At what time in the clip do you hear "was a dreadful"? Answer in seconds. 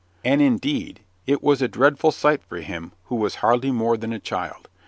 1.43-2.11